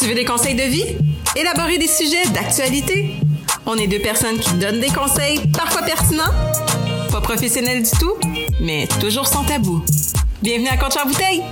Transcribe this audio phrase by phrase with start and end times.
[0.00, 0.96] Tu veux des conseils de vie?
[1.36, 3.16] Élaborer des sujets d'actualité?
[3.66, 6.32] On est deux personnes qui donnent des conseils, parfois pertinents,
[7.12, 8.14] pas professionnels du tout,
[8.62, 9.84] mais toujours sans tabou.
[10.40, 11.42] Bienvenue à Contre bouteille!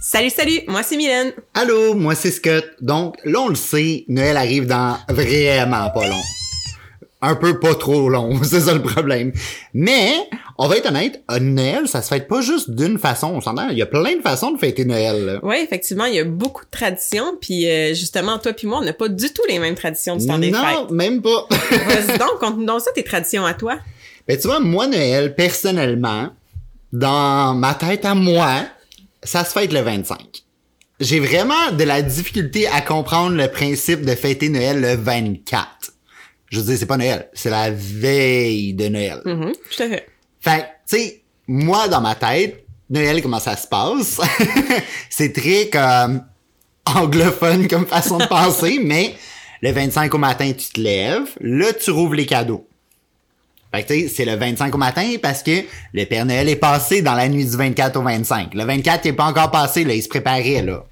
[0.00, 1.32] Salut, salut, moi c'est Mylène.
[1.54, 2.64] Allô, moi c'est Scott.
[2.80, 6.22] Donc, là on le sait, Noël arrive dans vraiment pas long.
[7.22, 9.32] Un peu pas trop long, c'est ça le problème.
[9.72, 10.12] Mais,
[10.58, 13.32] on va être honnête, Noël, ça se fête pas juste d'une façon.
[13.34, 15.40] On s'entend, il y a plein de façons de fêter Noël.
[15.42, 17.36] Oui, effectivement, il y a beaucoup de traditions.
[17.40, 20.26] Puis euh, justement, toi puis moi, on n'a pas du tout les mêmes traditions du
[20.26, 20.60] temps des fêtes.
[20.60, 21.46] Non, même pas.
[21.50, 23.78] Vas-y donc, conte-nous ça tes traditions à toi.
[24.28, 26.30] Ben tu vois, moi, Noël, personnellement,
[26.92, 28.66] dans ma tête à moi,
[29.22, 30.18] ça se fête le 25.
[31.00, 35.92] J'ai vraiment de la difficulté à comprendre le principe de fêter Noël le 24.
[36.48, 39.20] Je veux dire, c'est pas Noël, c'est la veille de Noël.
[39.24, 40.06] Mm-hmm, tout à fait.
[40.40, 44.20] Fait tu sais, moi, dans ma tête, Noël, comment ça se passe?
[45.10, 46.22] c'est très comme
[46.84, 49.14] anglophone comme façon de penser, mais
[49.62, 52.66] le 25 au matin, tu te lèves, là, tu rouvres les cadeaux.
[53.74, 56.56] Fait que tu sais, c'est le 25 au matin parce que le Père Noël est
[56.56, 58.54] passé dans la nuit du 24 au 25.
[58.54, 60.84] Le 24, il est pas encore passé, là, il se préparait, là.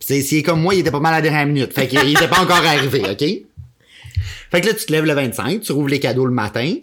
[0.00, 1.72] S'il est comme moi, il était pas mal à la dernière minute.
[1.72, 3.49] Fait qu'il était pas encore arrivé, OK?
[4.50, 6.74] Fait que là, tu te lèves le 25, tu rouvres les cadeaux le matin.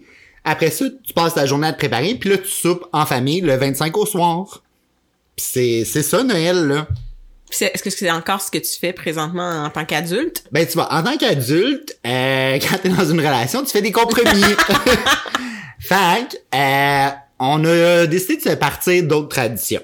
[0.44, 3.42] Après ça, tu passes ta journée à te préparer, puis là, tu soupes en famille
[3.42, 4.64] le 25 au soir.
[5.36, 6.88] c'est, c'est ça, Noël, là.
[7.50, 10.44] Est-ce que c'est encore ce que tu fais présentement en tant qu'adulte?
[10.52, 13.92] Ben, tu vois, en tant qu'adulte, euh, quand t'es dans une relation, tu fais des
[13.92, 14.44] compromis.
[15.80, 19.82] fait euh, on a décidé de se partir d'autres traditions.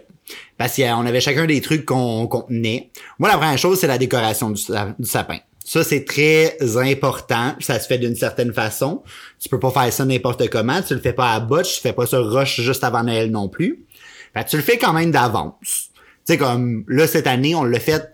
[0.58, 2.90] Parce qu'on avait chacun des trucs qu'on tenait.
[3.20, 4.62] Moi, la première chose, c'est la décoration du,
[5.00, 5.38] du sapin.
[5.66, 7.56] Ça, c'est très important.
[7.60, 9.04] Ça se fait d'une certaine façon.
[9.40, 10.82] Tu peux pas faire ça n'importe comment.
[10.82, 11.76] Tu le fais pas à botch.
[11.76, 13.86] Tu fais pas ça rush juste avant Noël non plus.
[14.34, 15.90] Fait tu le fais quand même d'avance.
[16.26, 18.14] Tu sais, comme là, cette année, on l'a fait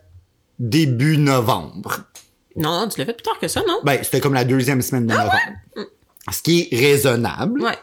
[0.60, 2.02] début novembre.
[2.56, 3.80] Non, tu l'as fait plus tard que ça, non?
[3.84, 5.90] Ben, c'était comme la deuxième semaine de ah novembre.
[6.32, 7.62] Ce qui est raisonnable.
[7.62, 7.78] Ouais.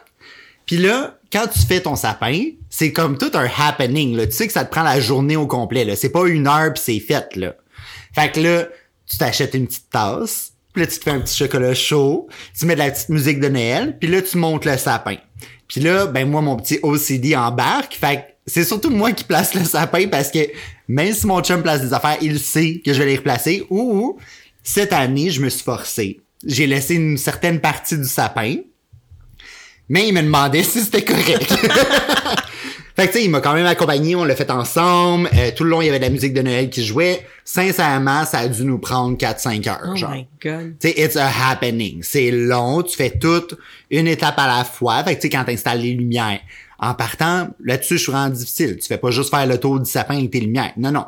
[0.65, 4.15] Puis là, quand tu fais ton sapin, c'est comme tout un happening.
[4.15, 4.27] Là.
[4.27, 5.85] Tu sais que ça te prend la journée au complet.
[5.85, 5.95] Là.
[5.95, 7.35] C'est pas une heure puis c'est fait.
[7.35, 7.55] Là.
[8.13, 8.67] Fait que là,
[9.09, 12.65] tu t'achètes une petite tasse, puis là, tu te fais un petit chocolat chaud, tu
[12.65, 15.15] mets de la petite musique de Noël, puis là, tu montes le sapin.
[15.67, 19.65] Puis là, ben moi, mon petit OCD embarque, fait c'est surtout moi qui place le
[19.65, 20.39] sapin parce que
[20.87, 23.67] même si mon chum place des affaires, il sait que je vais les replacer.
[23.69, 24.17] Ou
[24.63, 26.21] cette année, je me suis forcé.
[26.45, 28.55] J'ai laissé une certaine partie du sapin,
[29.89, 31.53] mais il me demandait si c'était correct.
[32.97, 35.29] Fait que tu sais, il m'a quand même accompagné, on l'a fait ensemble.
[35.35, 37.23] Euh, tout le long, il y avait de la musique de Noël qui jouait.
[37.45, 39.81] Sincèrement, ça a dû nous prendre 4-5 heures.
[39.85, 40.73] Oh my god.
[40.79, 42.01] Tu sais, it's a happening.
[42.01, 43.55] C'est long, tu fais toute
[43.91, 45.03] une étape à la fois.
[45.03, 46.39] Fait que tu sais, quand t'installes les lumières.
[46.79, 48.77] En partant, là-dessus, je suis vraiment difficile.
[48.81, 50.73] Tu fais pas juste faire le tour du sapin avec tes lumières.
[50.75, 51.05] Non, non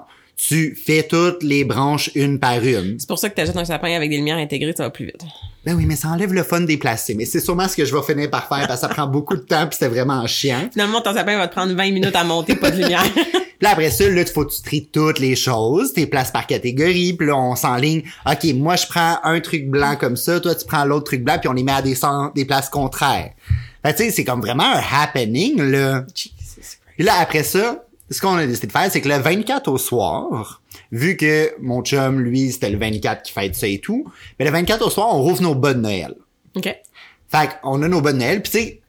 [0.47, 2.97] tu fais toutes les branches une par une.
[2.97, 5.07] C'est pour ça que tu achètes un sapin avec des lumières intégrées, ça va plus
[5.07, 5.21] vite.
[5.65, 7.13] Ben oui, mais ça enlève le fun des déplacer.
[7.13, 9.35] Mais c'est sûrement ce que je vais finir par faire parce que ça prend beaucoup
[9.35, 10.69] de temps puis c'était vraiment chiant.
[10.71, 13.03] Finalement, ton sapin va te prendre 20 minutes à monter, pas de lumière.
[13.61, 16.47] là après ça, là, il faut que tu tries toutes les choses, tes places par
[16.47, 18.03] catégorie, puis là, on s'enligne.
[18.25, 21.37] OK, moi, je prends un truc blanc comme ça, toi, tu prends l'autre truc blanc,
[21.37, 21.97] puis on les met à des,
[22.33, 23.31] des places contraires.
[23.83, 26.05] tu sais, c'est comme vraiment un happening, là.
[26.15, 29.77] Puis là, après ça, ce qu'on a décidé de faire, c'est que le 24 au
[29.77, 30.61] soir,
[30.91, 34.05] vu que mon chum, lui, c'était le 24 qui fête ça et tout,
[34.39, 36.15] mais le 24 au soir, on rouvre nos bonnes Noël.
[36.55, 36.75] OK.
[37.31, 38.81] Fait qu'on a nos bonnes Noël, puis tu sais,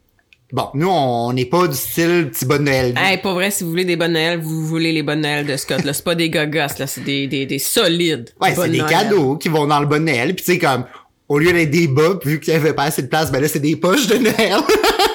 [0.51, 2.93] bon, nous, on n'est pas du style petit bonne Noël.
[2.97, 5.55] Hey, pas vrai, si vous voulez des bonnes Noël, vous voulez les bonnes Noël de
[5.57, 5.93] Scott, là.
[5.93, 6.87] C'est pas des gogos, là.
[6.87, 8.31] C'est des, des, des solides.
[8.41, 10.85] Ouais, c'est des cadeaux qui vont dans le bon Noël, puis tu sais, comme,
[11.29, 13.47] au lieu d'être des bas, vu qu'il y avait pas assez de place, ben là,
[13.47, 14.57] c'est des poches de Noël.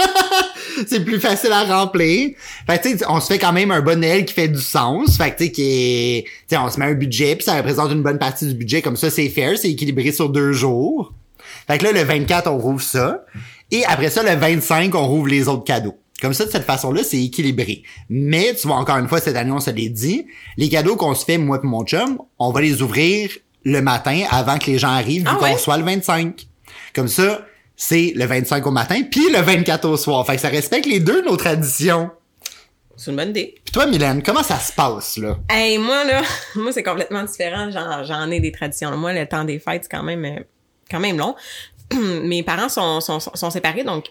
[0.86, 2.30] c'est plus facile à remplir.
[2.66, 5.16] Fait tu sais, on se fait quand même un bon Noël qui fait du sens.
[5.16, 8.02] Fait que tu sais, qui est, on se met un budget puis ça représente une
[8.02, 8.82] bonne partie du budget.
[8.82, 11.12] Comme ça, c'est fair, c'est équilibré sur deux jours.
[11.66, 13.24] Fait que là, le 24, on rouvre ça.
[13.70, 15.96] Et après ça, le 25, on rouvre les autres cadeaux.
[16.20, 17.82] Comme ça, de cette façon-là, c'est équilibré.
[18.08, 21.14] Mais, tu vois, encore une fois, cette année, on se l'est dit, les cadeaux qu'on
[21.14, 23.30] se fait, moi et mon chum, on va les ouvrir
[23.64, 26.46] le matin avant que les gens arrivent, vu ah qu'on soit le 25.
[26.94, 27.44] Comme ça,
[27.76, 30.26] c'est le 25 au matin, puis le 24 au soir.
[30.26, 32.10] Fait que ça respecte les deux nos traditions.
[32.96, 33.54] C'est une bonne idée.
[33.62, 35.36] Puis toi, Mylène, comment ça se passe, là?
[35.50, 36.22] Hey, moi, là,
[36.54, 37.70] moi, c'est complètement différent.
[37.70, 38.96] J'en ai des traditions.
[38.96, 40.40] Moi, le temps des fêtes, c'est quand même, euh,
[40.90, 41.34] quand même long.
[41.94, 44.06] Mes parents sont, sont, sont séparés, donc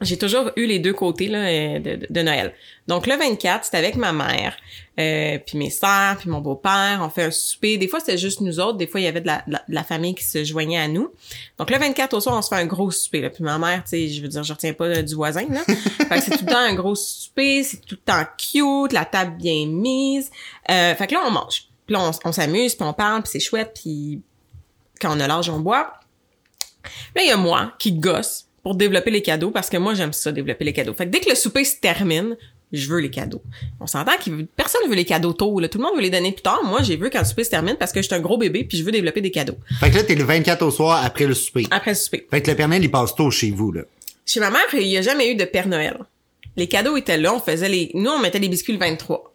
[0.00, 2.54] j'ai toujours eu les deux côtés là, euh, de, de Noël.
[2.86, 4.56] Donc le 24, c'était avec ma mère,
[4.98, 7.00] euh, puis mes sœurs, puis mon beau-père.
[7.02, 7.76] On fait un souper.
[7.76, 8.78] Des fois, c'était juste nous autres.
[8.78, 11.12] Des fois, il y avait de la, de la, famille qui se joignait à nous.
[11.58, 13.20] Donc le 24 au soir, on se fait un gros souper.
[13.20, 13.30] Là.
[13.30, 15.46] Puis ma mère, tu sais, je veux dire, je retiens pas euh, du voisin.
[15.48, 15.60] Là.
[15.66, 17.62] fait que c'est tout le temps un gros souper.
[17.62, 20.30] C'est tout le temps cute, la table bien mise.
[20.70, 21.68] Euh, fait que là, on mange.
[21.86, 23.78] Puis là, on, s'amuse, puis on parle, puis c'est chouette.
[23.80, 24.22] Puis
[25.00, 26.00] quand on a l'âge, on boit.
[27.14, 30.12] Là, il y a moi qui gosse pour développer les cadeaux parce que moi j'aime
[30.12, 30.92] ça développer les cadeaux.
[30.92, 32.36] Fait que dès que le souper se termine,
[32.70, 33.40] je veux les cadeaux.
[33.80, 35.70] On s'entend que personne veut les cadeaux tôt, là.
[35.70, 36.62] tout le monde veut les donner plus tard.
[36.64, 38.64] Moi, j'ai vu quand le souper se termine parce que je suis un gros bébé
[38.64, 39.56] puis je veux développer des cadeaux.
[39.80, 41.66] Fait que là t'es le 24 au soir après le souper.
[41.70, 42.26] Après le souper.
[42.30, 43.84] Fait que le Père Noël il passe tôt chez vous là.
[44.26, 45.96] Chez ma mère, il y a jamais eu de Père Noël.
[46.58, 49.32] Les cadeaux étaient là, on faisait les nous on mettait les biscuits le 23.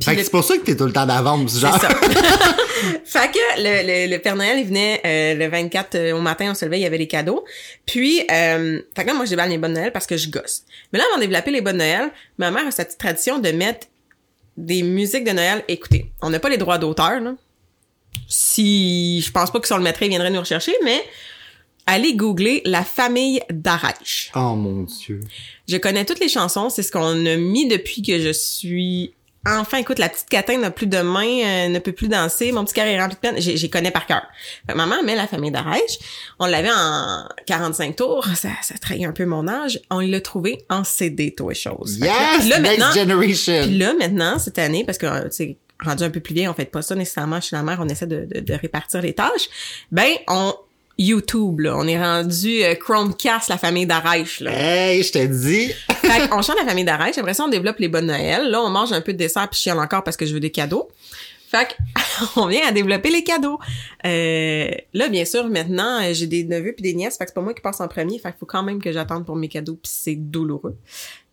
[0.00, 1.78] Fait que c'est pour ça que t'es tout le temps d'avance, genre.
[1.80, 1.88] Ça.
[3.04, 6.54] fait que le, le, Père Noël, il venait euh, le 24 euh, au matin, on
[6.54, 7.44] se levait, il y avait les cadeaux.
[7.86, 10.62] Puis, euh, fait que là, moi, je déballe les bonnes Noël parce que je gosse.
[10.92, 13.86] Mais là, avant de développer les bonnes Noël, ma mère a cette tradition de mettre
[14.56, 15.64] des musiques de Noël.
[15.68, 17.34] Écoutez, on n'a pas les droits d'auteur, là.
[18.28, 21.02] Si, je pense pas que si on le mettrait, il viendrait nous rechercher, mais
[21.86, 24.30] allez googler la famille d'Arèche.
[24.34, 25.20] Oh mon dieu.
[25.66, 29.14] Je connais toutes les chansons, c'est ce qu'on a mis depuis que je suis
[29.46, 32.64] Enfin, écoute, la petite catin n'a plus de main, euh, ne peut plus danser, mon
[32.64, 33.34] petit cœur est rempli de peine.
[33.38, 34.22] J'y connais par cœur.
[34.74, 35.98] maman met la famille d'Arèche.
[36.38, 38.26] On l'avait en 45 tours.
[38.34, 39.80] Ça, ça trahit un peu mon âge.
[39.90, 41.98] On l'a trouvé en CD, toi, chose.
[41.98, 42.48] Yes!
[42.48, 43.62] Là, next generation!
[43.62, 46.64] Puis là, maintenant, cette année, parce que, c'est rendu un peu plus vieille, on fait
[46.64, 49.48] pas ça nécessairement chez la mère, on essaie de, de, de répartir les tâches.
[49.92, 50.52] Ben, on
[50.98, 51.76] YouTube, là.
[51.76, 54.50] On est rendu euh, Chromecast, la famille d'Arèche, là.
[54.52, 55.72] Hey, je te dis!
[55.92, 57.18] fait on chante la famille d'Arèche.
[57.18, 58.50] Après ça, on développe les bonnes Noël.
[58.50, 60.50] Là, on mange un peu de dessert puis chiale encore parce que je veux des
[60.50, 60.88] cadeaux.
[61.48, 61.76] Fait
[62.36, 63.58] on vient à développer les cadeaux.
[64.04, 67.16] Euh, là, bien sûr, maintenant, j'ai des neveux puis des nièces.
[67.16, 68.18] Fait que c'est pas moi qui passe en premier.
[68.18, 70.76] Fait qu'il faut quand même que j'attende pour mes cadeaux puis c'est douloureux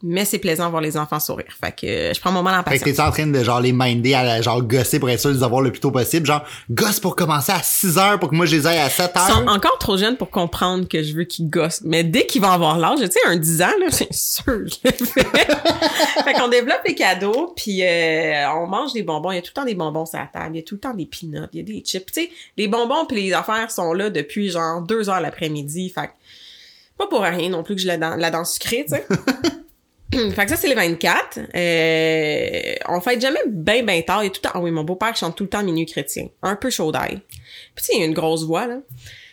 [0.07, 1.47] mais c'est plaisant de voir les enfants sourire.
[1.59, 2.83] Fait que euh, je prends mon moment en patience.
[2.83, 5.31] Fait que t'es en train de genre les minder à genre gosser pour être sûr
[5.31, 8.29] de les avoir le plus tôt possible, genre gosse pour commencer à 6 heures pour
[8.29, 9.25] que moi je les aille à 7 heures.
[9.27, 11.81] Ils sont encore trop jeunes pour comprendre que je veux qu'ils gossent.
[11.83, 14.75] Mais dès qu'ils vont avoir l'âge, tu sais un 10 ans là, c'est sûr, je
[14.83, 15.23] le fais.
[16.23, 19.51] fait qu'on développe les cadeaux puis euh, on mange des bonbons, il y a tout
[19.55, 21.47] le temps des bonbons sur la table, il y a tout le temps des peanuts,
[21.51, 24.51] il y a des chips, tu sais, les bonbons puis les affaires sont là depuis
[24.51, 26.11] genre 2 heures l'après-midi, fait
[26.97, 29.05] pas pour rien non plus que je la, la danse sucrée, tu sais.
[30.35, 31.39] fait que ça, c'est le 24.
[31.55, 34.23] Euh, on fait jamais bien, bien tard.
[34.23, 34.55] Il y a tout le temps...
[34.55, 36.27] Ah oui, mon beau-père chante tout le temps minuit chrétien.
[36.41, 37.21] Un peu chaud d'ail.
[37.75, 38.77] Puis il y a une grosse voix, là.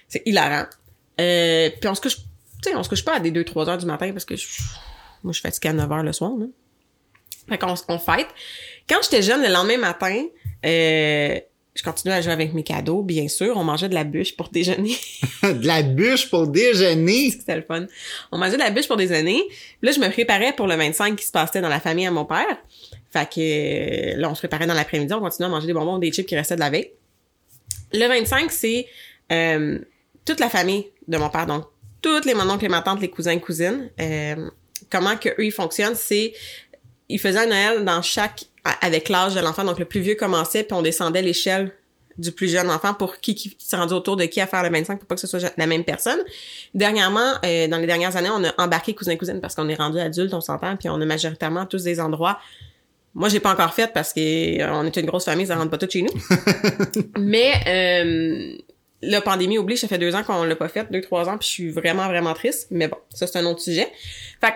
[0.09, 0.67] C'est hilarant.
[1.21, 2.17] Euh, puis on se couche...
[2.17, 4.47] Tu sais, on se couche pas à des 2-3 heures du matin parce que je,
[5.25, 6.47] moi, je fatigue à 9 heures le soir, là.
[7.49, 8.29] Fait qu'on on fête.
[8.89, 10.27] Quand j'étais jeune, le lendemain matin,
[10.65, 11.41] euh,
[11.75, 13.57] je continuais à jouer avec mes cadeaux, bien sûr.
[13.57, 14.95] On mangeait de la bûche pour déjeuner.
[15.43, 17.31] de la bûche pour déjeuner?
[17.39, 17.87] C'était le fun.
[18.31, 19.43] On mangeait de la bûche pour déjeuner.
[19.81, 22.27] Là, je me préparais pour le 25 qui se passait dans la famille à mon
[22.27, 22.59] père.
[23.11, 25.15] Fait que là, on se préparait dans l'après-midi.
[25.15, 26.91] On continuait à manger des bonbons, des chips qui restaient de la veille.
[27.95, 28.87] Le 25, c'est
[29.31, 29.79] euh,
[30.27, 31.47] toute la famille de mon père.
[31.47, 31.65] Donc,
[32.03, 33.91] toutes les mononcles, les ma tante, les cousins, cousines.
[33.99, 34.51] Euh,
[34.91, 36.35] comment que eux, ils fonctionnent, c'est...
[37.09, 38.45] Ils faisaient un Noël dans chaque
[38.81, 39.65] avec l'âge de l'enfant.
[39.65, 41.73] Donc, le plus vieux commençait, puis on descendait l'échelle
[42.19, 44.71] du plus jeune enfant pour qui, qui s'est rendu autour de qui à faire le
[44.71, 46.19] 25 pour pas que ce soit la même personne.
[46.75, 49.99] Dernièrement, euh, dans les dernières années, on a embarqué cousin cousine parce qu'on est rendu
[49.99, 52.39] adulte, on s'entend, puis on a majoritairement tous des endroits.
[53.15, 55.71] Moi, j'ai pas encore fait parce que euh, on est une grosse famille, ça rentre
[55.71, 56.13] pas tout chez nous.
[57.19, 58.57] Mais euh,
[59.03, 61.49] la pandémie oblige, ça fait deux ans qu'on l'a pas fait, deux trois ans, puis
[61.49, 62.69] je suis vraiment vraiment triste.
[62.71, 63.89] Mais bon, ça c'est un autre sujet.
[64.41, 64.55] Fait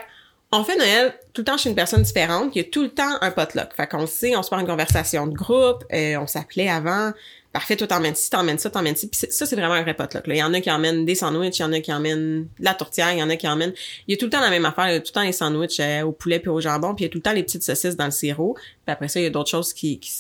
[0.53, 2.55] on fait Noël tout le temps chez une personne différente.
[2.55, 3.75] Il y a tout le temps un potluck.
[3.75, 5.85] Fait qu'on sait, on se parle une conversation de groupe.
[5.93, 7.13] Euh, on s'appelait avant.
[7.53, 9.09] Parfait, toi t'emmènes ci, t'emmènes ça, t'emmènes ci.
[9.09, 10.25] Puis ça, c'est vraiment un vrai potluck.
[10.27, 12.65] Il y en a qui emmènent des sandwichs, il y en a qui emmènent de
[12.65, 13.73] la tourtière, il y en a qui emmènent...
[14.07, 14.89] Il y a tout le temps la même affaire.
[14.89, 16.95] Il y a tout le temps les sandwichs euh, au poulet puis au jambon.
[16.95, 18.55] Puis il y a tout le temps les petites saucisses dans le sirop.
[18.55, 20.13] Puis après ça, il y a d'autres choses qui, qui,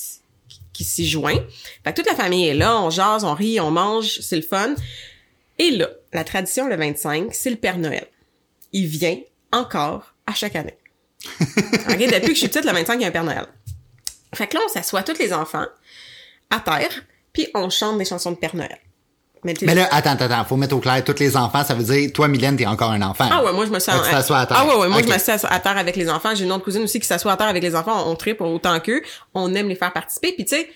[0.72, 1.44] qui, s'y joignent.
[1.84, 2.80] Fait que toute la famille est là.
[2.80, 4.18] On jase, on rit, on mange.
[4.20, 4.74] C'est le fun.
[5.58, 8.06] Et là, la tradition le 25, c'est le Père Noël.
[8.72, 9.18] Il vient
[9.52, 10.76] encore à chaque année.
[11.88, 13.47] okay, depuis que je suis petite, le 25, il y a un Père Noël.
[14.35, 15.66] Fait que là, on s'assoit tous les enfants
[16.50, 16.90] à terre,
[17.33, 18.78] puis on chante des chansons de Père Noël.
[19.45, 22.26] Mais, là, attends, attends, faut mettre au clair, tous les enfants, ça veut dire, toi,
[22.26, 23.28] Mylène, t'es encore un enfant.
[23.30, 24.02] Ah ouais, moi, je me sens...
[24.04, 24.56] Tu t'assois à terre.
[24.61, 26.35] Ah ouais, ouais, moi, je me suis à terre avec les enfants.
[26.35, 28.11] J'ai une autre cousine aussi qui s'assoit à terre avec les enfants.
[28.11, 29.02] On tripe autant qu'eux.
[29.35, 30.33] On aime les faire participer.
[30.33, 30.68] Puis tu sais,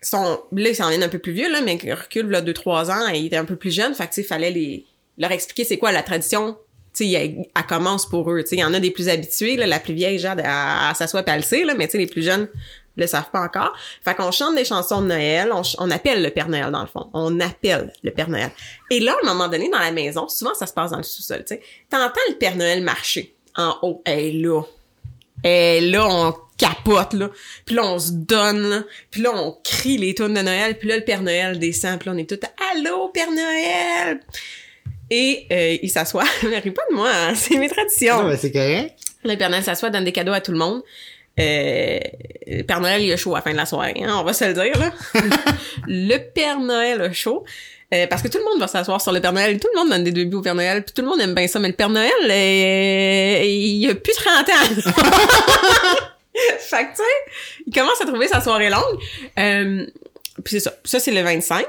[0.00, 2.90] sont, là, ils s'en viennent un peu plus vieux, là, mais ils reculent, là, 2-3
[2.90, 3.94] ans, et ils étaient un peu plus jeunes.
[3.94, 4.86] Fait que, tu sais, fallait les,
[5.18, 6.56] leur expliquer c'est quoi la tradition
[6.94, 8.44] tu elle, commence pour eux.
[8.50, 11.42] Il y en a des plus habitués, là, la plus vieille, genre, et elle le
[11.42, 12.48] sait, là, mais les plus jeunes,
[12.96, 13.72] le savent pas encore.
[14.04, 16.88] Fait qu'on chante des chansons de Noël, on, on appelle le Père Noël dans le
[16.88, 17.08] fond.
[17.12, 18.50] On appelle le Père Noël.
[18.90, 21.04] Et là, à un moment donné, dans la maison, souvent ça se passe dans le
[21.04, 24.02] sous-sol, tu sais, t'entends le Père Noël marcher en haut.
[24.04, 24.62] Et là,
[25.44, 27.30] et là, on capote, là.
[27.64, 28.82] Puis là, on se donne, là.
[29.10, 30.76] Puis là, on crie les tunes de Noël.
[30.78, 31.98] Puis là, le Père Noël descend.
[32.00, 32.40] Puis là, on est tous
[32.72, 34.20] «Allô, Père Noël!»
[35.10, 36.24] Et euh, il s'assoit.
[36.42, 37.34] Mais ris pas de moi, hein.
[37.34, 38.22] c'est mes traditions.
[38.22, 38.94] Non, mais c'est correct.
[39.24, 40.82] Le Père Noël s'assoit, donne des cadeaux à tout le monde.
[41.40, 41.98] Euh,
[42.46, 44.32] le Père Noël, il a chaud à la fin de la soirée, hein, on va
[44.32, 44.92] se le dire, là.
[45.86, 47.44] le Père Noël a chaud.
[47.94, 49.58] Euh, parce que tout le monde va s'asseoir sur le Père Noël.
[49.58, 50.84] Tout le monde donne des débuts au Père Noël.
[50.84, 51.58] Puis tout le monde aime bien ça.
[51.58, 54.52] Mais le Père Noël, euh, il a plus 30 ans.
[56.58, 57.02] fait que, tu sais,
[57.66, 58.82] il commence à trouver sa soirée longue.
[59.38, 59.86] Euh,
[60.44, 60.74] puis c'est ça.
[60.84, 61.64] Ça, c'est le 25.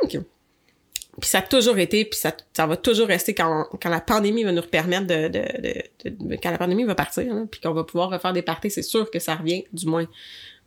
[1.20, 4.44] Puis ça a toujours été, puis ça, ça va toujours rester quand, quand la pandémie
[4.44, 7.74] va nous permettre de, de, de, de- quand la pandémie va partir, hein, puis qu'on
[7.74, 10.06] va pouvoir refaire des parties, c'est sûr que ça revient, du moins.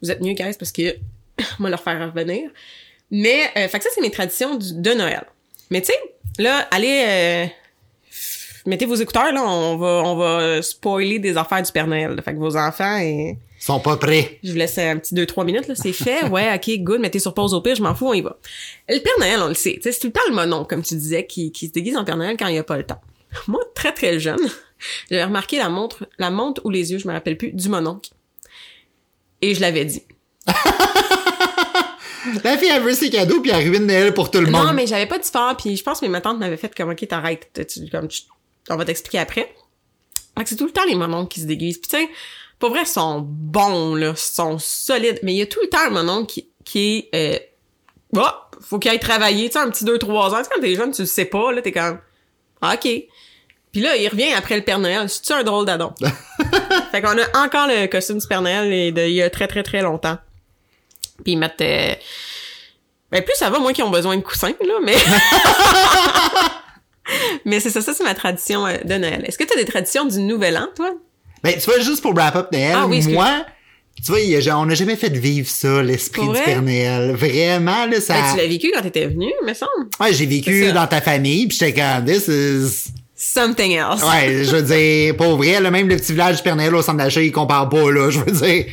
[0.02, 0.96] Vous êtes mieux, guys, parce que
[1.58, 2.50] moi leur faire revenir.
[3.10, 5.24] Mais, euh, fait que ça, c'est mes traditions de Noël.
[5.70, 5.98] Mais tu sais,
[6.38, 7.46] là, allez, euh,
[8.66, 12.10] mettez vos écouteurs, là, on va, on va spoiler des affaires du Père Noël.
[12.14, 12.22] là.
[12.22, 13.36] Fait que vos enfants, et...
[13.62, 14.40] Ils sont pas prêts.
[14.42, 16.24] Je vous laisse un petit 2-3 minutes, là, c'est fait.
[16.24, 18.36] Ouais, ok, good, mettez sur pause au pire, je m'en fous, on y va.
[18.88, 19.78] Le Père Noël, on le sait.
[19.82, 22.16] C'est tout le temps le monon, comme tu disais, qui, qui se déguise en Père
[22.16, 23.00] Noël quand il n'y a pas le temps.
[23.46, 24.40] Moi, très très jeune,
[25.08, 28.10] j'avais remarqué la montre, la montre ou les yeux, je me rappelle plus, du mononcle.
[29.42, 30.02] Et je l'avais dit.
[32.44, 34.66] La fille, elle veut ses cadeaux, puis elle ruine Noël pour tout le monde.
[34.66, 36.72] Non, mais j'avais pas dit fort, puis je pense que mes ma tante m'avait fait
[36.74, 38.22] comme, ok, t'arrêtes, tu- comme, tu-
[38.70, 39.52] on va t'expliquer après.
[40.38, 41.78] Fait que c'est tout le temps les mononcles qui se déguisent.
[41.78, 42.08] Puis tu sais,
[42.62, 45.68] pour vrai, ils sont bons, là, ils sont solides, mais il y a tout le
[45.68, 47.42] temps un mononcle qui, qui est,
[48.14, 48.28] euh, oh,
[48.60, 50.38] faut qu'il aille travailler, tu sais, un petit 2-3 ans.
[50.38, 51.98] Tu sais, quand t'es jeune, tu le sais pas, là, t'es comme,
[52.60, 52.88] ah, ok.
[53.72, 55.08] Puis là, il revient après le Père Noël.
[55.08, 55.92] C'est-tu un drôle d'adon?
[56.92, 59.48] fait qu'on a encore le costume du Père Noël et de, il y a très,
[59.48, 60.18] très, très longtemps.
[61.24, 61.60] Puis ils mettent...
[61.62, 61.94] euh,
[63.10, 64.94] Ben, plus ça va, moins qu'ils ont besoin de coussins, là, mais...
[67.44, 69.24] mais c'est ça, ça, c'est ma tradition euh, de Noël.
[69.26, 70.92] Est-ce que t'as des traditions du Nouvel An, toi?
[71.42, 73.44] Ben, tu vois, juste pour wrap up Noël, Ah oui, moi,
[74.04, 76.32] tu vois, on n'a jamais fait vivre ça, l'esprit du?
[76.32, 77.14] Père Noël.
[77.14, 78.14] Vraiment, là, ça...
[78.14, 79.88] Ben, tu l'as vécu quand t'étais venu, me semble.
[80.00, 82.92] Ouais, j'ai vécu dans ta famille, puis j'étais comme, this is...
[83.14, 84.02] Something else.
[84.02, 86.82] Ouais, je veux dire, pour vrai, là, même le petit village du Père Noël au
[86.82, 88.10] centre d'achat, il compare pas, là.
[88.10, 88.64] Je veux dire,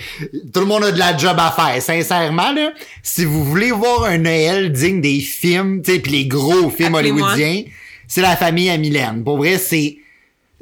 [0.51, 1.79] tout le monde a de la job à faire.
[1.79, 2.71] Sincèrement, là,
[3.03, 6.95] si vous voulez voir un Noël digne des films, tu sais, pis les gros films
[6.95, 7.65] hollywoodiens,
[8.07, 9.23] c'est la famille à Mylène.
[9.23, 9.97] Pour vrai, c'est...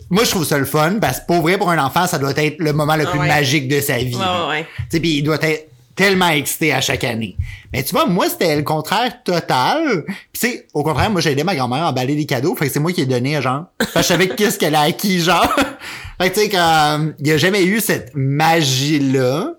[0.10, 2.32] Moi, je trouve ça le fun, parce que pour vrai, pour un enfant, ça doit
[2.36, 3.28] être le moment le Ah plus ouais.
[3.28, 4.16] magique de sa vie.
[4.16, 4.48] Ouais, là.
[4.48, 4.64] ouais.
[4.64, 7.36] Tu sais, pis il doit être tellement excité à chaque année.
[7.74, 10.04] Mais tu vois, moi, c'était le contraire total.
[10.06, 12.56] Puis tu sais, au contraire, moi, j'ai aidé ma grand-mère à emballer des cadeaux.
[12.56, 13.66] Fait que c'est moi qui ai donné, genre.
[13.80, 15.52] Parce que je savais qu'est-ce qu'elle a acquis, genre.
[16.22, 19.54] fait que tu sais, comme, il y a jamais eu cette magie-là.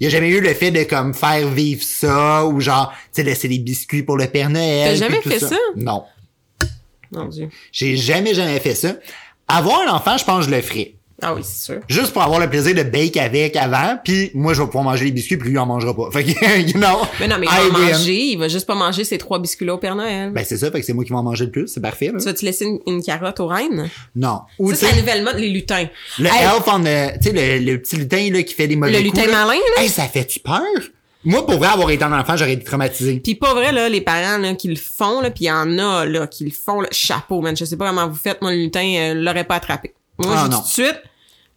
[0.00, 2.98] Il y a jamais eu le fait de, comme, faire vivre ça, ou genre, tu
[3.12, 4.98] sais, laisser des biscuits pour le Père Noël.
[4.98, 5.56] T'as puis jamais fait ça?
[5.76, 6.04] Non.
[7.12, 7.48] Mon Dieu.
[7.72, 8.94] J'ai jamais, jamais fait ça.
[9.48, 10.92] Avoir un enfant, je pense que je le ferais.
[11.22, 11.80] Ah oui, c'est sûr.
[11.88, 15.06] Juste pour avoir le plaisir de bake avec avant, puis moi je vais pouvoir manger
[15.06, 16.10] les biscuits, puis lui il en mangera pas.
[16.12, 16.98] Fait que, you know.
[17.20, 17.88] Mais non, mais I il va win.
[17.92, 20.30] manger, il va juste pas manger ses trois biscuits là au Père Noël.
[20.32, 22.10] Ben c'est ça, fait que c'est moi qui vais en manger le plus, c'est parfait.
[22.12, 22.18] Là.
[22.18, 23.88] tu vas-tu laisser une, une carotte aux reines?
[24.14, 24.40] Non.
[24.58, 25.86] Ou Ça, c'est la nouvelle mode, les lutins.
[26.18, 28.76] le Hey, elf on the- tu sais le, le petit lutin là qui fait des
[28.76, 29.46] mauvais Le coups, lutin là.
[29.46, 29.82] malin, là?
[29.82, 30.60] Hey, ça fait-tu peur?
[31.26, 33.20] Moi pour vrai avoir été un enfant, j'aurais été traumatisé.
[33.20, 35.78] Pis pas vrai, là, les parents, là, qui le font, là, pis il y en
[35.78, 37.56] a, là, qui le font, là, chapeau, man.
[37.56, 39.92] Je sais pas comment vous faites, moi, le lutin, euh, l'aurait pas attrapé.
[40.18, 41.02] Moi, Ah, je dis tout de suite,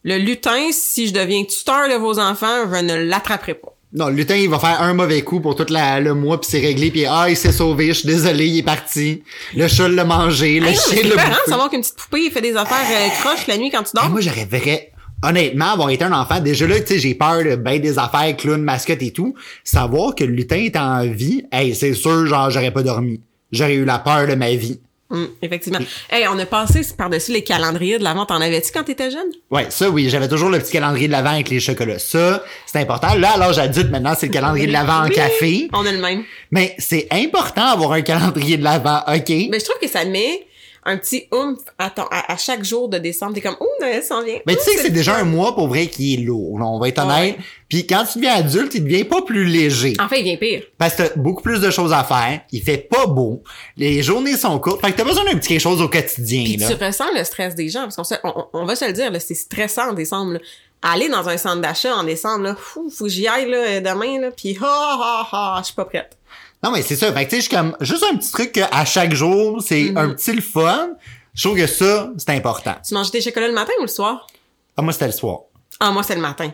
[0.03, 3.73] le lutin, si je deviens tuteur de vos enfants, je ne l'attraperai pas.
[3.91, 6.47] Non, le lutin il va faire un mauvais coup pour tout la- le mois puis
[6.51, 9.23] c'est réglé puis ah il s'est sauvé, je suis désolé, il est parti.
[9.55, 11.49] Le chat l'a mangé, le Hey, chien c'est l'a bouffé.
[11.49, 14.07] savoir qu'une petite poupée, il fait des affaires euh, croches la nuit quand tu dors.
[14.11, 14.91] moi, j'aurais vrai,
[15.23, 18.35] honnêtement, avoir été un enfant, déjà là, tu sais, j'ai peur de ben des affaires,
[18.38, 19.35] clown, mascotte et tout.
[19.63, 23.21] Savoir que le lutin est en vie, hey, c'est sûr, genre, j'aurais pas dormi.
[23.51, 24.79] J'aurais eu la peur de ma vie.
[25.11, 25.79] Hum, effectivement.
[26.11, 28.27] Hey, on a passé par-dessus les calendriers de l'avant.
[28.27, 29.29] T'en avais-tu quand t'étais jeune?
[29.49, 31.97] Ouais, ça, oui, j'avais toujours le petit calendrier de l'avant avec les chocolats.
[31.97, 33.15] Ça, c'est important.
[33.15, 35.67] Là, à l'âge adulte, maintenant, c'est le calendrier de l'avant en café.
[35.73, 36.23] On a le même.
[36.51, 39.29] Mais c'est important d'avoir un calendrier de l'avant, OK?
[39.29, 40.45] Mais je trouve que ça met
[40.86, 43.33] un petit oomph à, ton- à, à chaque jour de décembre.
[43.33, 44.39] T'es comme, oh, Noël s'en vient.
[44.48, 46.57] Mais tu sais que c'est déjà un mois pour vrai qui est lourd.
[46.59, 47.38] là, on va être honnête.
[47.38, 47.43] Ouais.
[47.67, 49.93] Puis quand tu deviens adulte, il devient pas plus léger.
[50.00, 50.63] En fait, il vient pire.
[50.77, 52.41] Parce que t'as beaucoup plus de choses à faire.
[52.51, 53.43] Il fait pas beau.
[53.77, 54.81] Les journées sont courtes.
[54.81, 56.67] Fait que t'as besoin d'un petit quelque chose au quotidien, Puis là.
[56.67, 59.12] tu ressens le stress des gens, parce qu'on se- on, on va se le dire,
[59.12, 60.33] là, c'est stressant en décembre.
[60.33, 60.39] là.
[60.81, 64.21] Aller dans un centre d'achat en décembre, là, fou, faut que j'y aille là, demain,
[64.21, 66.17] là, puis ha ha ha, je suis pas prête.
[66.63, 67.11] Non, mais c'est ça.
[67.13, 69.83] Fait que tu sais, je suis comme, juste un petit truc qu'à chaque jour, c'est
[69.83, 69.97] Mm-hmm.
[69.97, 70.89] un petit le fun.
[71.33, 72.75] Je trouve que ça, c'est important.
[72.85, 74.27] Tu manges tes chocolats le matin ou le soir?
[74.75, 75.39] Ah, moi, c'était le soir.
[75.79, 76.51] Ah, moi, c'est le matin.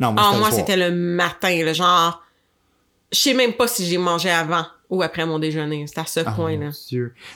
[0.00, 2.20] Non, moi, Ah, c'était moi, le c'était le matin, là, genre
[3.12, 5.84] Je sais même pas si j'ai mangé avant ou après mon déjeuner.
[5.86, 6.70] C'est à ce Ah, point-là.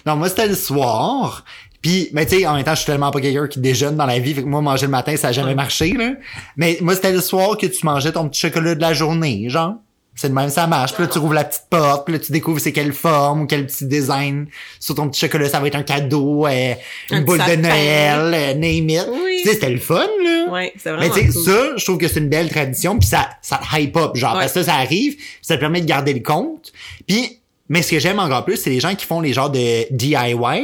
[0.07, 1.45] Non, moi, c'était le soir.
[1.81, 4.07] Puis, mais tu sais, en même temps, je suis tellement pas quelqu'un qui déjeune dans
[4.07, 4.35] la vie.
[4.35, 5.55] Fait que moi, manger le matin, ça a jamais Ouais.
[5.55, 6.15] marché, là.
[6.57, 9.75] Mais moi, c'était le soir que tu mangeais ton petit chocolat de la journée, genre.
[10.21, 10.95] C'est de même, ça marche.
[10.95, 12.05] Puis là, tu rouvres la petite porte.
[12.05, 14.49] Puis là, tu découvres c'est quelle forme ou quel petit design.
[14.81, 16.75] Sur ton petit chocolat, ça va être un cadeau, euh,
[17.13, 17.55] une Un boule de.
[17.55, 19.07] Noël, euh, name it.
[19.09, 19.39] Oui.
[19.43, 20.47] Tu sais, c'était le fun, là.
[20.51, 21.45] Ouais, c'est Mais vraiment tu sais, cool.
[21.45, 24.33] ça, je trouve que c'est une belle tradition, puis ça, ça te hype up, genre,
[24.35, 24.41] Ouais.
[24.41, 26.73] parce que ça, ça arrive, ça te permet de garder le compte.
[27.07, 29.87] Puis, mais ce que j'aime encore plus, c'est les gens qui font les genres de
[29.95, 30.17] DIY,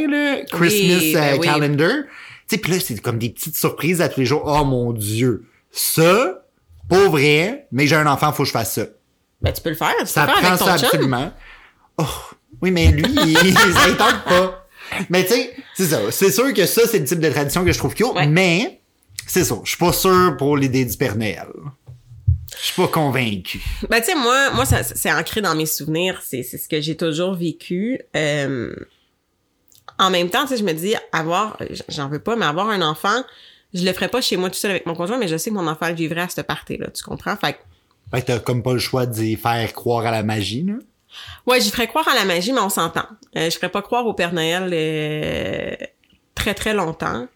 [0.09, 1.47] là, Christmas Oui, ben euh, oui.
[1.47, 1.91] calendar.
[2.49, 4.43] Tu sais, puis là, c'est comme des petites surprises à tous les jours.
[4.47, 6.43] Oh mon Dieu, ça,
[6.89, 8.87] pas vrai, mais j'ai un enfant, faut que je fasse ça.
[9.45, 9.95] Ben, tu peux le faire.
[10.01, 10.85] Tu Ça peux faire prend avec ça chum.
[10.87, 11.33] absolument.
[11.99, 12.05] Oh,
[12.63, 14.67] oui, mais lui, il, ça il tente pas.
[15.11, 16.01] Mais tu sais, c'est ça.
[16.11, 18.27] C'est sûr que ça, c'est le type de tradition que je trouve cute, Ouais.
[18.27, 18.81] mais
[19.27, 19.57] c'est ça.
[19.65, 21.47] Je suis pas sûr pour l'idée du Père Noël.
[22.61, 23.61] Je suis pas convaincu.
[23.91, 26.21] Ben, tu sais, moi, moi, ça, c'est ancré dans mes souvenirs.
[26.25, 28.01] C'est, c'est ce que j'ai toujours vécu.
[28.17, 28.75] Euh,
[29.99, 31.59] en même temps, tu sais, je me dis, avoir,
[31.89, 33.23] j'en veux pas, mais avoir un enfant,
[33.75, 35.55] je le ferais pas chez moi tout seul avec mon conjoint, mais je sais que
[35.55, 36.89] mon enfant le vivrait à cette partie-là.
[36.91, 37.37] Tu comprends?
[37.37, 37.59] Fait que,
[38.15, 40.75] Fait que t'as comme pas le choix d'y faire croire à la magie, là.
[41.47, 43.07] ouais, j'y ferais croire à la magie, mais on s'entend.
[43.37, 45.75] Euh, je ferais pas croire au Père Noël euh,
[46.35, 47.27] très, très longtemps.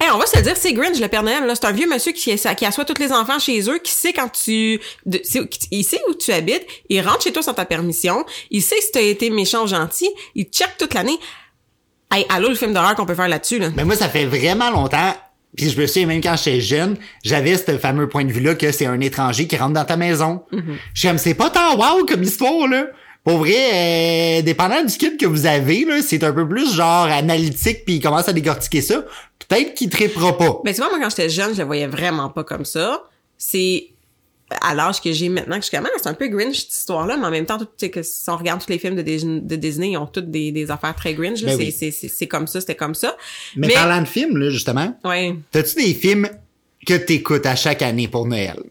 [0.00, 1.46] Hey, on va se le dire, c'est Grinch, le Père Noël.
[1.46, 1.54] là.
[1.54, 4.28] C'est un vieux monsieur qui, qui assoit tous les enfants chez eux, qui sait quand
[4.28, 4.80] tu...
[5.06, 5.22] de-
[5.70, 8.90] il sait où tu habites, il rentre chez toi sans ta permission, il sait si
[8.92, 11.18] t'as été méchant ou gentil, il check toute l'année.
[12.10, 13.70] Hey, allô, le film d'horreur qu'on peut faire là-dessus, là.
[13.76, 15.14] Mais moi, ça fait vraiment longtemps.
[15.56, 18.72] Puis je me souviens, même quand j'étais jeune, j'avais ce fameux point de vue-là que
[18.72, 20.42] c'est un étranger qui rentre dans ta maison.
[20.52, 22.86] Je suis comme, c'est pas tant wow comme histoire, là.
[23.24, 23.54] Pour vrai,
[24.38, 27.94] euh, dépendant du kit que vous avez, là, c'est un peu plus genre analytique puis
[27.94, 29.02] il commence à décortiquer ça.
[29.48, 30.60] Peut-être qu'il trippera pas.
[30.64, 33.04] Mais tu vois, moi, quand j'étais jeune, je le voyais vraiment pas comme ça.
[33.38, 33.93] C'est
[34.60, 36.72] à l'âge que j'ai maintenant que je suis comme, Ah, c'est un peu Grinch, cette
[36.72, 39.02] histoire-là, mais en même temps, tu sais, que si on regarde tous les films de,
[39.02, 41.56] Dis- de Disney, ils ont toutes des, des affaires très Grinch, là.
[41.56, 42.28] Ben C'est- oui.
[42.28, 43.16] comme ça, c'était comme ça.
[43.56, 45.34] Mais, parlant de films, là, justement, ouais.
[45.50, 46.28] t'as-tu des films
[46.86, 48.62] que t'écoutes à chaque année pour Noël?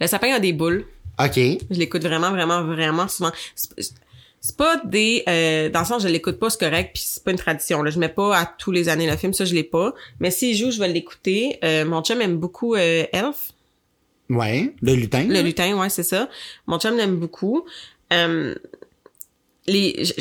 [0.00, 0.84] Le sapin a des boules.
[1.20, 1.34] OK.
[1.36, 3.32] Je l'écoute vraiment, vraiment, vraiment souvent.
[3.54, 3.92] C'est
[4.40, 5.24] c'est pas des...
[5.28, 7.82] Euh, dans le sens, je l'écoute pas, c'est correct, puis c'est pas une tradition.
[7.82, 7.90] Là.
[7.90, 9.94] Je mets pas à tous les années le film, ça, je l'ai pas.
[10.20, 11.58] Mais s'il joue, je vais l'écouter.
[11.64, 13.50] Euh, mon chum aime beaucoup euh, Elf.
[14.30, 14.74] Ouais.
[14.82, 15.26] Le lutin.
[15.28, 16.28] Le lutin, ouais, c'est ça.
[16.66, 17.64] Mon chum l'aime beaucoup.
[18.12, 18.54] Euh,
[19.66, 20.04] les...
[20.04, 20.12] je-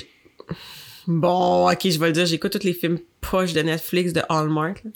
[1.09, 4.83] Bon, ok, je vais le dire, j'écoute tous les films poches de Netflix de Hallmark.
[4.83, 4.91] là.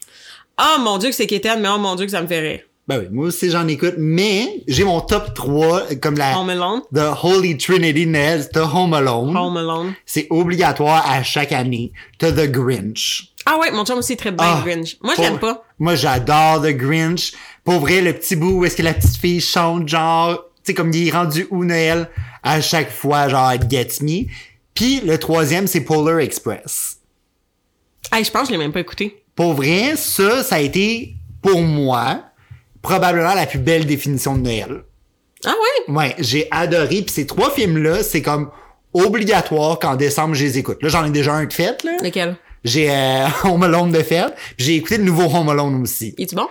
[0.62, 2.60] Oh mon dieu que c'est quétaine, mais oh mon dieu que ça me fait rire.
[2.88, 6.82] Ben oui, moi aussi j'en écoute, mais j'ai mon top 3 comme la Home Alone?
[6.94, 9.38] The Holy Trinity Noël, t'as Home Alone.
[9.38, 9.94] Home Alone.
[10.06, 11.94] C'est obligatoire à chaque année.
[12.18, 13.31] T'as The Grinch.
[13.46, 14.98] Ah ouais, mon chum aussi est très bien Ah, Grinch.
[15.02, 15.64] Moi, je l'aime pas.
[15.80, 17.34] Moi, j'adore The Grinch.
[17.64, 20.74] Pour vrai, le petit bout où est-ce que la petite fille chante, genre, tu sais,
[20.74, 22.10] comme il est rendu où Noël,
[22.44, 24.26] à chaque fois, genre, it gets me.
[24.74, 26.98] Puis le troisième, c'est Polar Express.
[28.12, 29.24] Hey, je pense que je l'ai même pas écouté.
[29.36, 32.24] Pour vrai, ça, ça a été, pour moi,
[32.82, 34.84] probablement la plus belle définition de Noël.
[35.46, 35.54] Ah
[35.88, 35.94] ouais?
[35.96, 37.02] Ouais, j'ai adoré.
[37.02, 38.52] Puis ces trois films-là, c'est comme
[38.94, 40.78] obligatoire qu'en décembre, je les écoute.
[40.84, 41.94] Là, j'en ai déjà un de fait, là.
[42.04, 42.38] Lequel?
[42.64, 44.02] J'ai euh, Home Alone de.
[44.02, 46.14] Puis j'ai écouté le nouveau Home Alone aussi.
[46.18, 46.48] Es-tu bon?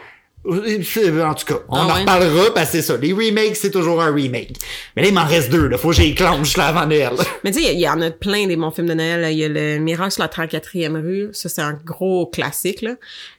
[0.46, 2.96] Euh, En tout cas, on Ah en reparlera parce que c'est ça.
[2.96, 4.52] Les remakes, c'est toujours un remake.
[4.96, 5.66] Mais là, il m'en reste deux.
[5.68, 5.76] Là.
[5.76, 7.10] Faut que j'y clenche là avant Noël.
[7.44, 9.30] Mais tu sais, il y en a plein des bons films de Noël.
[9.32, 11.28] Il y a le Miracle sur la 34e rue.
[11.32, 12.92] Ça, c'est un gros classique, là.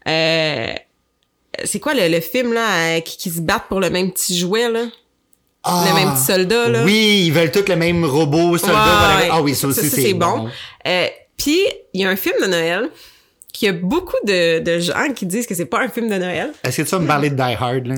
[0.07, 0.73] Euh,
[1.65, 4.37] c'est quoi le, le film, là, euh, qui, qui se battent pour le même petit
[4.37, 4.85] jouet, là?
[5.63, 6.83] Ah, Le même petit soldat, là?
[6.85, 8.73] Oui, ils veulent tous le même robot, soldat.
[9.19, 9.29] Ouais.
[9.31, 10.47] Ah oui, ça aussi, c'est bon.
[10.87, 11.07] Euh,
[11.41, 11.59] Puis,
[11.93, 12.89] il y a un film de Noël
[13.51, 16.51] qui a beaucoup de, de gens qui disent que c'est pas un film de Noël.
[16.63, 17.95] Est-ce que tu vas me parler de Die Hard, là?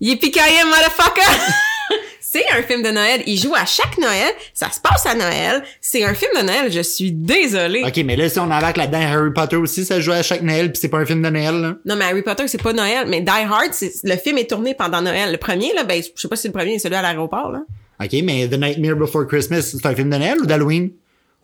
[0.00, 1.52] Yippee-ki-yay, motherfucker!
[2.20, 3.22] c'est un film de Noël.
[3.26, 4.32] Il joue à chaque Noël.
[4.52, 5.62] Ça se passe à Noël.
[5.80, 6.72] C'est un film de Noël.
[6.72, 7.84] Je suis désolée.
[7.86, 10.72] Ok, mais là, si on embarque là-dedans, Harry Potter aussi, ça joue à chaque Noël,
[10.72, 11.76] puis c'est pas un film de Noël, là.
[11.84, 13.06] Non, mais Harry Potter, c'est pas Noël.
[13.06, 13.70] Mais Die Hard,
[14.02, 15.30] le film est tourné pendant Noël.
[15.30, 17.60] Le premier, là, ben, je sais pas si le premier est celui à l'aéroport, là.
[18.02, 20.90] Ok, mais The Nightmare Before Christmas, c'est un film de Noël ou d'Halloween?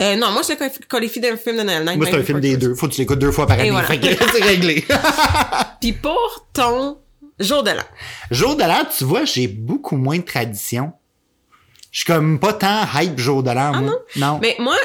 [0.03, 1.85] Euh, non, moi, je le qualifie d'un film de Noël.
[1.97, 2.75] Moi, c'est un film des deux.
[2.75, 3.71] Faut que tu l'écoutes deux fois par année.
[3.71, 3.87] voilà.
[3.87, 4.85] Fait que c'est réglé.
[5.81, 6.99] Puis pour ton
[7.39, 7.85] jour de l'an.
[8.31, 10.93] Jour de l'an, tu vois, j'ai beaucoup moins de traditions.
[11.91, 13.93] Je suis comme pas tant hype jour de l'an, moi.
[14.17, 14.37] Non?
[14.37, 14.77] Ah Mais moi,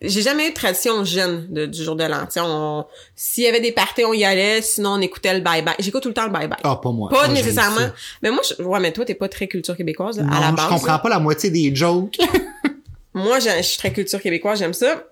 [0.00, 2.26] j'ai jamais eu de tradition jeune de- du jour de l'an.
[2.38, 4.62] On- S'il y avait des parties, on y allait.
[4.62, 5.74] Sinon, on écoutait le bye-bye.
[5.78, 6.56] J'écoute tout le temps le bye-bye.
[6.64, 7.10] Ah, pas moi.
[7.10, 7.88] Pas Ah, nécessairement.
[8.22, 8.62] Mais moi, je...
[8.62, 10.64] ouais, mais toi, t'es pas très culture québécoise, là, Non, à la base.
[10.66, 10.98] je comprends là.
[11.00, 12.16] pas la moitié des jokes.
[13.18, 15.04] Moi, je suis très culture québécoise, j'aime ça.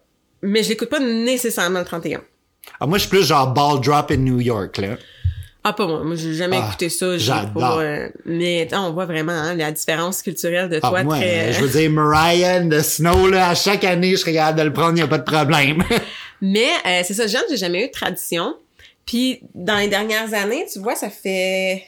[0.43, 2.23] Mais je l'écoute pas nécessairement le 31.
[2.81, 4.97] ah, moi, je suis plus genre ball drop in New York, là.
[5.65, 6.05] Ah, pas moi.
[6.05, 7.19] Moi, j'ai jamais Ah, écouté ça.
[7.19, 7.79] j'adore.
[7.81, 11.03] euh, mais on voit vraiment hein, la différence culturelle de Ah, toi.
[11.03, 11.49] moi, très...
[11.49, 14.73] euh, je veux dire, Mariah the Snow, là, à chaque année, je capable de le
[14.73, 15.83] prendre, y a pas de problème.
[16.41, 18.55] Mais euh, c'est ça, Jeanne, j'ai jamais eu de tradition.
[19.07, 21.83] Puis dans les dernières années, tu vois, ça fait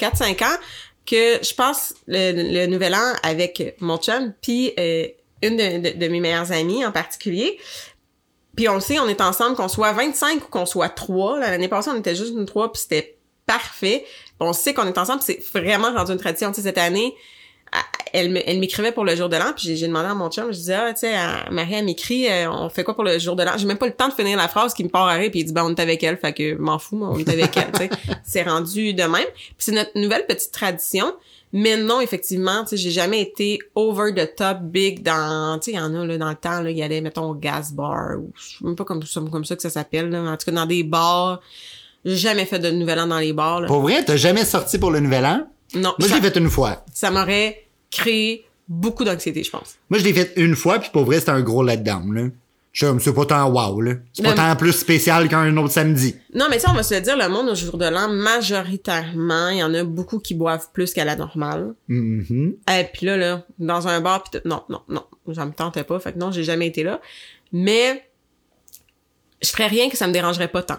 [0.00, 0.58] 4-5 ans
[1.06, 5.06] que je passe le, le nouvel an avec mon chum, puis euh,
[5.42, 7.58] une de, mes meilleures amies en particulier.
[8.56, 11.38] Puis on sait, on est ensemble, qu'on soit 25 ou qu'on soit 3.
[11.40, 14.04] L'année passée, on était juste une 3, puis c'était parfait.
[14.38, 16.52] On sait qu'on est ensemble, c'est vraiment rendu une tradition.
[16.52, 17.14] Tu cette année,
[18.12, 20.74] elle m'écrivait pour le jour de l'an, puis j'ai- demandé à mon chum, je disais,
[20.74, 21.14] ah, tu sais,
[21.50, 23.52] Marie, elle m'écrit, euh, on fait quoi pour le jour de l'an?
[23.56, 25.40] J'ai même pas le temps de finir la phrase qui me part à rire, puis
[25.40, 27.56] il dit, ben, on est avec elle, fait que m'en fous, moi, on est avec
[27.56, 27.90] elle, tu sais.
[28.24, 29.26] C'est rendu de même.
[29.34, 31.14] Puis c'est notre nouvelle petite tradition.
[31.52, 35.76] Mais non, effectivement, tu sais, j'ai jamais été over the top big dans, tu sais,
[35.76, 37.72] il y en a, là, dans le temps, là, il y allait, mettons, au gas
[37.72, 40.36] bar, ou je sais même pas comme, ça- comme ça que ça s'appelle, là, en
[40.36, 41.40] tout cas, dans des bars.
[42.04, 43.66] J'ai jamais fait de nouvel an dans les bars, là.
[43.66, 45.46] Pour vrai, t'as jamais sorti pour le nouvel an?
[45.74, 46.84] Non, Moi, je l'ai fait une fois.
[46.94, 49.74] ça m'aurait créé beaucoup d'anxiété, je pense.
[49.90, 52.22] Moi, je l'ai fait une fois, puis pour vrai, c'était un gros letdown, là.
[52.72, 53.94] Je suis comme, c'est pas tant wow, là.
[54.12, 56.14] C'est pas tant plus spécial qu'un autre samedi.
[56.34, 59.48] Non, mais sais, on va se le dire, le monde au jour de l'an, majoritairement,
[59.48, 61.74] il y en a beaucoup qui boivent plus qu'à la normale.
[61.88, 62.56] Mhm.
[62.70, 65.04] Et puis là, là, dans un bar, pis non, non, non,
[65.34, 67.00] ça me tentait pas, fait que non, j'ai jamais été là.
[67.52, 68.08] Mais
[69.42, 70.78] je ferais rien que ça me dérangerait pas tant.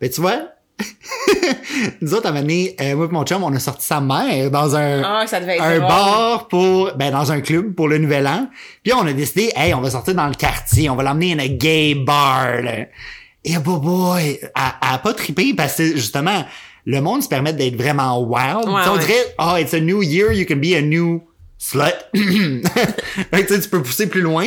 [0.00, 0.48] Ben, tu vois,
[2.00, 4.00] nous autres, à un moment donné, euh, moi et mon chum, on a sorti sa
[4.00, 5.88] mère dans un, Ah, ça devait être un drôle.
[5.88, 8.48] bar pour, ben, dans un club pour le nouvel an.
[8.82, 11.42] Puis on a décidé, hey, on va sortir dans le quartier, on va l'emmener à
[11.42, 12.86] un gay bar, là.
[13.44, 16.44] Et oh boy, elle, elle a pas trippé parce que justement,
[16.84, 18.68] le monde se permet d'être vraiment wild.
[18.68, 18.98] Ouais, on ouais.
[19.00, 21.22] dirait, oh, it's a new year, you can be a new
[21.58, 21.94] slut.
[22.14, 24.44] Fait que, tu sais, tu peux pousser plus loin.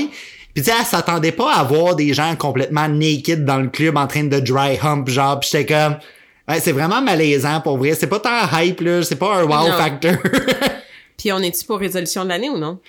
[0.54, 3.98] Puis tu sais, elle s'attendait pas à voir des gens complètement naked dans le club
[3.98, 5.98] en train de dry hump, genre, pis j'étais comme,
[6.48, 7.94] ouais, c'est vraiment malaisant pour vrai.
[7.94, 9.78] C'est pas tant hype, là, c'est pas un wow Non.
[9.78, 10.14] factor.
[11.18, 12.80] Puis on est-tu pour résolution de l'année ou non?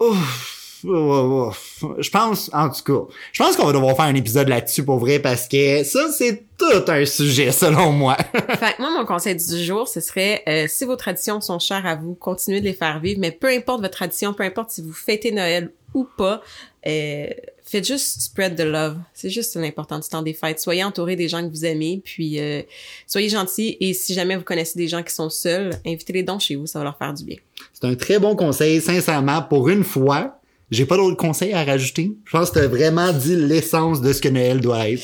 [0.00, 1.84] Ouf, ouf, ouf.
[1.98, 4.98] Je pense, en tout cas, je pense qu'on va devoir faire un épisode là-dessus pour
[4.98, 8.16] vrai parce que ça, c'est tout un sujet selon moi.
[8.32, 11.86] fait que moi, mon conseil du jour, ce serait, euh, si vos traditions sont chères
[11.86, 14.82] à vous, continuez de les faire vivre, mais peu importe votre tradition, peu importe si
[14.82, 16.42] vous fêtez Noël ou pas,
[16.86, 17.26] euh,
[17.64, 18.98] faites juste spread the love.
[19.14, 20.60] C'est juste l'important du temps des fêtes.
[20.60, 22.62] Soyez entourés des gens que vous aimez, puis euh,
[23.06, 26.56] soyez gentils, et si jamais vous connaissez des gens qui sont seuls, invitez-les donc chez
[26.56, 27.36] vous, ça va leur faire du bien.
[27.72, 30.40] C'est un très bon conseil, sincèrement, pour une fois.
[30.70, 32.12] J'ai pas d'autres conseils à rajouter.
[32.24, 35.02] Je pense que t'as vraiment dit l'essence de ce que Noël doit être.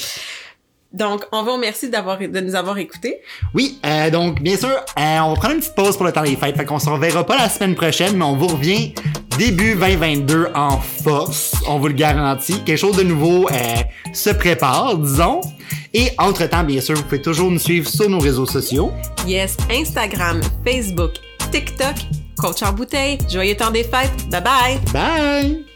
[0.92, 3.20] Donc, on vous remercie d'avoir, de nous avoir écoutés.
[3.55, 6.22] Oui, euh, donc bien sûr, euh, on va prendre une petite pause pour le temps
[6.22, 6.57] des fêtes.
[6.57, 8.92] Fait qu'on se reverra pas la semaine prochaine, mais on vous revient
[9.38, 11.55] début 2022 en force.
[11.68, 12.62] On vous le garantit.
[12.64, 13.55] Quelque chose de nouveau euh,
[14.12, 15.40] se prépare, disons.
[15.94, 18.92] Et entre-temps, bien sûr, vous pouvez toujours nous suivre sur nos réseaux sociaux.
[19.26, 21.12] Yes, Instagram, Facebook,
[21.53, 21.94] TikTok,
[22.37, 23.18] Coach en bouteille.
[23.31, 24.29] Joyeux temps des fêtes.
[24.31, 24.81] Bye bye!
[24.92, 25.69] Bye!